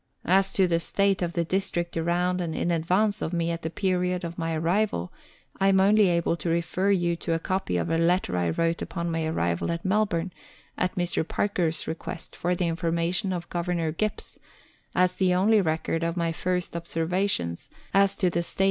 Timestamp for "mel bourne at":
9.85-10.95